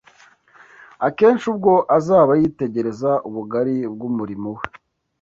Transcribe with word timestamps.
Akenshi 1.07 1.45
ubwo 1.53 1.73
azaba 1.97 2.31
yitegereza 2.41 3.11
ubugari 3.27 3.75
bw’umurimo 3.93 4.49
we 4.57 4.63